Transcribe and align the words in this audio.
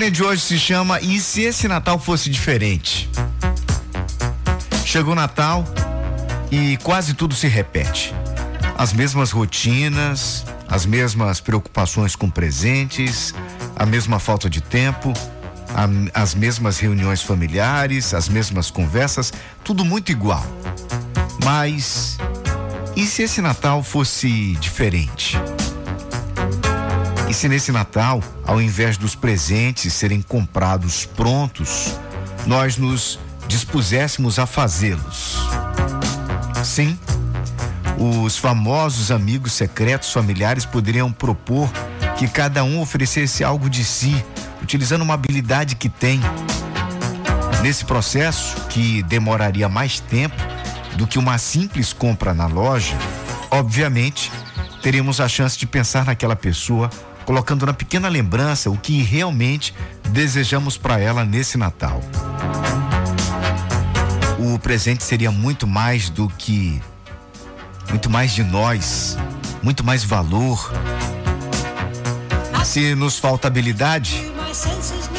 historinha 0.00 0.10
de 0.10 0.22
hoje 0.22 0.42
se 0.42 0.58
chama 0.58 0.98
E 1.00 1.20
se 1.20 1.42
esse 1.42 1.68
Natal 1.68 1.98
fosse 1.98 2.30
diferente? 2.30 3.10
Chegou 4.86 5.12
o 5.12 5.16
Natal 5.16 5.64
e 6.50 6.78
quase 6.78 7.12
tudo 7.12 7.34
se 7.34 7.46
repete. 7.46 8.14
As 8.78 8.94
mesmas 8.94 9.30
rotinas, 9.30 10.46
as 10.68 10.86
mesmas 10.86 11.40
preocupações 11.40 12.16
com 12.16 12.30
presentes, 12.30 13.34
a 13.76 13.84
mesma 13.84 14.18
falta 14.18 14.48
de 14.48 14.62
tempo, 14.62 15.12
a, 15.74 16.20
as 16.20 16.34
mesmas 16.34 16.78
reuniões 16.78 17.20
familiares, 17.20 18.14
as 18.14 18.28
mesmas 18.28 18.70
conversas, 18.70 19.32
tudo 19.62 19.84
muito 19.84 20.10
igual. 20.10 20.46
Mas 21.44 22.16
e 22.96 23.04
se 23.04 23.22
esse 23.22 23.42
Natal 23.42 23.82
fosse 23.82 24.56
diferente? 24.60 25.36
E 27.30 27.32
se 27.32 27.48
nesse 27.48 27.70
Natal, 27.70 28.20
ao 28.44 28.60
invés 28.60 28.96
dos 28.96 29.14
presentes 29.14 29.92
serem 29.92 30.20
comprados 30.20 31.06
prontos, 31.06 31.96
nós 32.44 32.76
nos 32.76 33.20
dispuséssemos 33.46 34.40
a 34.40 34.46
fazê-los? 34.46 35.36
Sim, 36.64 36.98
os 37.96 38.36
famosos 38.36 39.12
amigos 39.12 39.52
secretos 39.52 40.12
familiares 40.12 40.66
poderiam 40.66 41.12
propor 41.12 41.70
que 42.18 42.26
cada 42.26 42.64
um 42.64 42.80
oferecesse 42.80 43.44
algo 43.44 43.70
de 43.70 43.84
si, 43.84 44.24
utilizando 44.60 45.02
uma 45.02 45.14
habilidade 45.14 45.76
que 45.76 45.88
tem. 45.88 46.20
Nesse 47.62 47.84
processo, 47.84 48.56
que 48.68 49.04
demoraria 49.04 49.68
mais 49.68 50.00
tempo 50.00 50.34
do 50.96 51.06
que 51.06 51.16
uma 51.16 51.38
simples 51.38 51.92
compra 51.92 52.34
na 52.34 52.48
loja, 52.48 52.96
obviamente, 53.52 54.32
teríamos 54.82 55.20
a 55.20 55.28
chance 55.28 55.56
de 55.56 55.64
pensar 55.64 56.04
naquela 56.04 56.34
pessoa 56.34 56.90
colocando 57.24 57.66
na 57.66 57.72
pequena 57.72 58.08
lembrança 58.08 58.70
o 58.70 58.76
que 58.76 59.02
realmente 59.02 59.74
desejamos 60.08 60.76
para 60.76 60.98
ela 60.98 61.24
nesse 61.24 61.56
Natal. 61.58 62.00
O 64.38 64.58
presente 64.58 65.04
seria 65.04 65.30
muito 65.30 65.66
mais 65.66 66.08
do 66.08 66.28
que 66.28 66.80
muito 67.90 68.08
mais 68.08 68.32
de 68.32 68.42
nós, 68.42 69.16
muito 69.62 69.84
mais 69.84 70.04
valor. 70.04 70.72
Se 72.64 72.94
nos 72.94 73.18
falta 73.18 73.48
habilidade, 73.48 74.30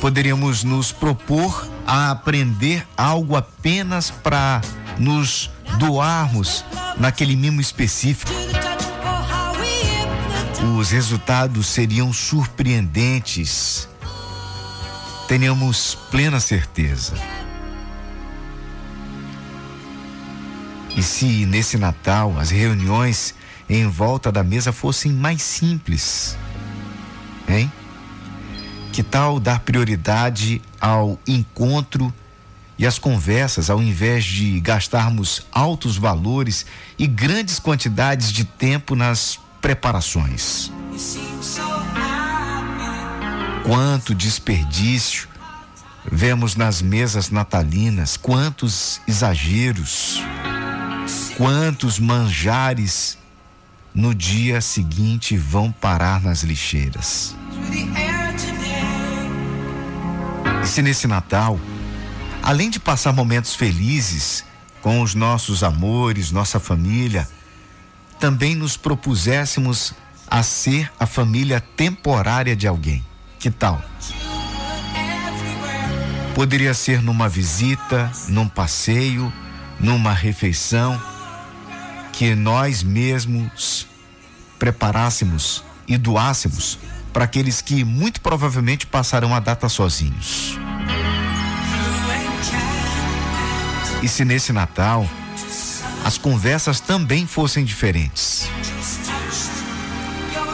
poderíamos 0.00 0.64
nos 0.64 0.92
propor 0.92 1.66
a 1.86 2.10
aprender 2.10 2.86
algo 2.96 3.36
apenas 3.36 4.10
para 4.10 4.60
nos 4.98 5.50
doarmos 5.78 6.64
naquele 6.98 7.36
mimo 7.36 7.60
específico 7.60 8.45
os 10.62 10.90
resultados 10.90 11.66
seriam 11.66 12.12
surpreendentes. 12.12 13.88
Tenhamos 15.28 15.96
plena 16.10 16.40
certeza. 16.40 17.14
E 20.96 21.02
se 21.02 21.44
nesse 21.44 21.76
Natal 21.76 22.38
as 22.38 22.50
reuniões 22.50 23.34
em 23.68 23.86
volta 23.86 24.32
da 24.32 24.42
mesa 24.42 24.72
fossem 24.72 25.12
mais 25.12 25.42
simples? 25.42 26.38
Hein? 27.48 27.70
Que 28.92 29.02
tal 29.02 29.38
dar 29.38 29.60
prioridade 29.60 30.62
ao 30.80 31.18
encontro 31.26 32.12
e 32.78 32.86
às 32.86 32.98
conversas, 32.98 33.68
ao 33.68 33.82
invés 33.82 34.24
de 34.24 34.60
gastarmos 34.60 35.46
altos 35.50 35.96
valores 35.96 36.64
e 36.98 37.06
grandes 37.06 37.58
quantidades 37.58 38.32
de 38.32 38.44
tempo 38.44 38.94
nas 38.94 39.38
preparações. 39.66 40.70
Quanto 43.64 44.14
desperdício 44.14 45.28
vemos 46.08 46.54
nas 46.54 46.80
mesas 46.80 47.30
natalinas, 47.30 48.16
quantos 48.16 49.00
exageros, 49.08 50.22
quantos 51.36 51.98
manjares 51.98 53.18
no 53.92 54.14
dia 54.14 54.60
seguinte 54.60 55.36
vão 55.36 55.72
parar 55.72 56.22
nas 56.22 56.44
lixeiras. 56.44 57.34
E 60.62 60.66
se 60.68 60.80
nesse 60.80 61.08
Natal, 61.08 61.58
além 62.40 62.70
de 62.70 62.78
passar 62.78 63.12
momentos 63.12 63.56
felizes 63.56 64.44
com 64.80 65.02
os 65.02 65.12
nossos 65.12 65.64
amores, 65.64 66.30
nossa 66.30 66.60
família, 66.60 67.28
também 68.18 68.54
nos 68.54 68.76
propuséssemos 68.76 69.94
a 70.28 70.42
ser 70.42 70.90
a 70.98 71.06
família 71.06 71.60
temporária 71.60 72.56
de 72.56 72.66
alguém. 72.66 73.04
Que 73.38 73.50
tal? 73.50 73.82
Poderia 76.34 76.74
ser 76.74 77.02
numa 77.02 77.28
visita, 77.28 78.10
num 78.28 78.48
passeio, 78.48 79.32
numa 79.80 80.12
refeição, 80.12 81.00
que 82.12 82.34
nós 82.34 82.82
mesmos 82.82 83.86
preparássemos 84.58 85.62
e 85.86 85.96
doássemos 85.96 86.78
para 87.12 87.24
aqueles 87.24 87.62
que 87.62 87.84
muito 87.84 88.20
provavelmente 88.20 88.86
passarão 88.86 89.34
a 89.34 89.40
data 89.40 89.68
sozinhos. 89.68 90.58
E 94.02 94.08
se 94.08 94.24
nesse 94.24 94.52
Natal 94.52 95.08
as 96.06 96.16
conversas 96.16 96.78
também 96.78 97.26
fossem 97.26 97.64
diferentes. 97.64 98.48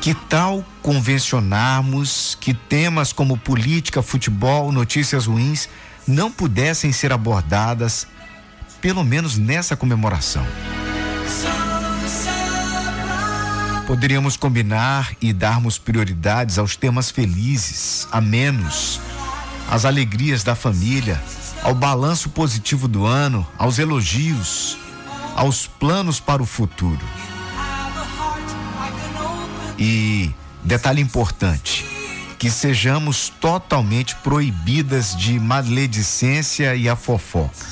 Que 0.00 0.12
tal 0.12 0.64
convencionarmos 0.82 2.36
que 2.40 2.52
temas 2.52 3.12
como 3.12 3.38
política, 3.38 4.02
futebol, 4.02 4.72
notícias 4.72 5.26
ruins 5.26 5.68
não 6.04 6.32
pudessem 6.32 6.90
ser 6.90 7.12
abordadas, 7.12 8.08
pelo 8.80 9.04
menos 9.04 9.38
nessa 9.38 9.76
comemoração? 9.76 10.44
Poderíamos 13.86 14.36
combinar 14.36 15.14
e 15.22 15.32
darmos 15.32 15.78
prioridades 15.78 16.58
aos 16.58 16.74
temas 16.74 17.08
felizes, 17.08 18.08
a 18.10 18.20
menos, 18.20 19.00
às 19.70 19.84
alegrias 19.84 20.42
da 20.42 20.56
família, 20.56 21.22
ao 21.62 21.72
balanço 21.72 22.30
positivo 22.30 22.88
do 22.88 23.06
ano, 23.06 23.46
aos 23.56 23.78
elogios, 23.78 24.76
aos 25.36 25.66
planos 25.66 26.18
para 26.18 26.42
o 26.42 26.46
futuro. 26.46 27.04
E 29.78 30.32
detalhe 30.64 31.02
importante, 31.02 31.84
que 32.38 32.50
sejamos 32.50 33.28
totalmente 33.28 34.16
proibidas 34.16 35.14
de 35.14 35.38
maledicência 35.38 36.74
e 36.74 36.88
a 36.88 36.96
fofoca. 36.96 37.66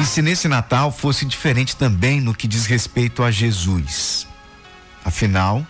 E 0.00 0.04
se 0.06 0.22
nesse 0.22 0.48
Natal 0.48 0.90
fosse 0.92 1.26
diferente 1.26 1.76
também 1.76 2.20
no 2.20 2.32
que 2.32 2.48
diz 2.48 2.64
respeito 2.64 3.22
a 3.22 3.30
Jesus? 3.30 4.26
Afinal, 5.04 5.66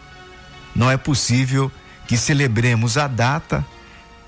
não 0.76 0.90
é 0.90 0.96
possível 0.96 1.72
que 2.06 2.16
celebremos 2.16 2.96
a 2.98 3.08
data, 3.08 3.64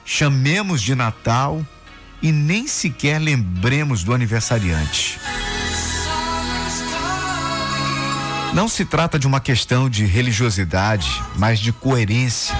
chamemos 0.04 0.82
de 0.82 0.94
Natal 0.94 1.64
e 2.22 2.30
nem 2.30 2.68
sequer 2.68 3.18
lembremos 3.18 4.04
do 4.04 4.14
aniversariante. 4.14 5.18
Não 8.54 8.68
se 8.68 8.84
trata 8.84 9.18
de 9.18 9.26
uma 9.26 9.40
questão 9.40 9.88
de 9.88 10.04
religiosidade, 10.04 11.22
mas 11.36 11.58
de 11.58 11.72
coerência. 11.72 12.54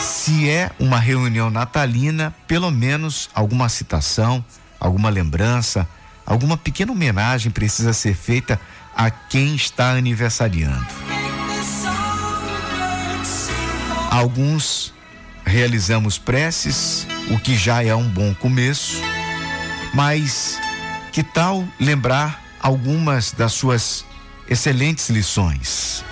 Se 0.00 0.48
é 0.48 0.70
uma 0.80 0.98
reunião 0.98 1.50
natalina, 1.50 2.34
pelo 2.48 2.70
menos 2.70 3.28
alguma 3.34 3.68
citação, 3.68 4.42
alguma 4.80 5.10
lembrança, 5.10 5.86
alguma 6.24 6.56
pequena 6.56 6.92
homenagem 6.92 7.52
precisa 7.52 7.92
ser 7.92 8.14
feita 8.14 8.58
a 8.96 9.10
quem 9.10 9.54
está 9.54 9.90
aniversariando. 9.90 10.86
Alguns 14.10 14.92
realizamos 15.52 16.16
preces, 16.16 17.06
o 17.30 17.38
que 17.38 17.54
já 17.54 17.84
é 17.84 17.94
um 17.94 18.08
bom 18.08 18.34
começo, 18.34 18.96
mas 19.92 20.58
que 21.12 21.22
tal 21.22 21.68
lembrar 21.78 22.42
algumas 22.58 23.32
das 23.32 23.52
suas 23.52 24.02
excelentes 24.48 25.10
lições? 25.10 26.02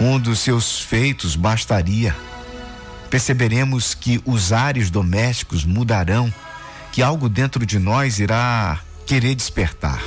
Um 0.00 0.18
dos 0.18 0.40
seus 0.40 0.80
feitos 0.80 1.36
bastaria. 1.36 2.16
Perceberemos 3.08 3.94
que 3.94 4.20
os 4.24 4.52
ares 4.52 4.90
domésticos 4.90 5.64
mudarão, 5.64 6.34
que 6.90 7.00
algo 7.00 7.28
dentro 7.28 7.64
de 7.64 7.78
nós 7.78 8.18
irá 8.18 8.80
querer 9.06 9.36
despertar. 9.36 10.02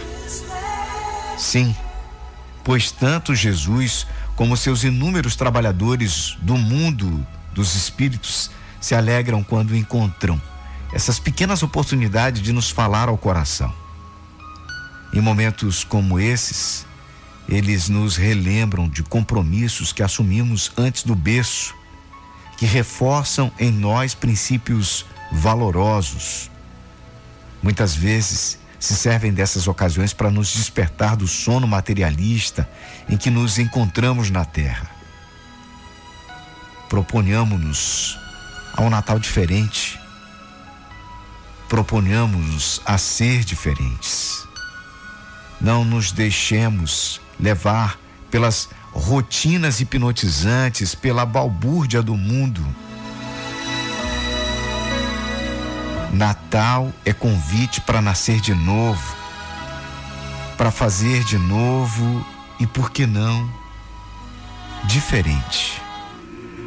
Sim, 1.37 1.73
pois 2.65 2.91
tanto 2.91 3.33
Jesus 3.33 4.05
como 4.35 4.57
seus 4.57 4.83
inúmeros 4.83 5.35
trabalhadores 5.35 6.37
do 6.41 6.57
mundo 6.57 7.25
dos 7.53 7.75
espíritos 7.75 8.49
se 8.81 8.95
alegram 8.95 9.43
quando 9.43 9.75
encontram 9.75 10.41
essas 10.91 11.19
pequenas 11.19 11.63
oportunidades 11.63 12.41
de 12.41 12.51
nos 12.51 12.69
falar 12.69 13.09
ao 13.09 13.17
coração. 13.17 13.73
Em 15.13 15.21
momentos 15.21 15.83
como 15.83 16.19
esses, 16.19 16.85
eles 17.47 17.89
nos 17.89 18.15
relembram 18.15 18.87
de 18.87 19.03
compromissos 19.03 19.91
que 19.91 20.03
assumimos 20.03 20.71
antes 20.77 21.03
do 21.03 21.15
berço, 21.15 21.75
que 22.57 22.65
reforçam 22.65 23.51
em 23.59 23.71
nós 23.71 24.13
princípios 24.13 25.05
valorosos. 25.31 26.49
Muitas 27.61 27.95
vezes 27.95 28.59
se 28.83 28.97
servem 28.97 29.31
dessas 29.31 29.65
ocasiões 29.65 30.11
para 30.11 30.29
nos 30.29 30.51
despertar 30.51 31.15
do 31.15 31.25
sono 31.25 31.65
materialista 31.65 32.69
em 33.07 33.15
que 33.15 33.29
nos 33.29 33.57
encontramos 33.57 34.29
na 34.29 34.43
terra. 34.43 34.91
Proponhamos-nos 36.89 38.19
a 38.73 38.81
um 38.81 38.89
Natal 38.89 39.17
diferente. 39.19 39.97
Proponhamos-nos 41.69 42.81
a 42.85 42.97
ser 42.97 43.45
diferentes. 43.45 44.45
Não 45.61 45.85
nos 45.85 46.11
deixemos 46.11 47.21
levar 47.39 47.97
pelas 48.29 48.67
rotinas 48.91 49.79
hipnotizantes, 49.79 50.93
pela 50.93 51.25
balbúrdia 51.25 52.01
do 52.01 52.17
mundo. 52.17 52.61
Natal 56.13 56.93
é 57.03 57.11
convite 57.11 57.81
para 57.81 58.01
nascer 58.01 58.39
de 58.39 58.53
novo, 58.53 59.15
para 60.55 60.69
fazer 60.69 61.23
de 61.23 61.39
novo 61.39 62.25
e, 62.59 62.67
por 62.67 62.91
que 62.91 63.07
não, 63.07 63.49
diferente. 64.85 65.82